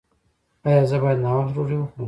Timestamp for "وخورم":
1.77-1.99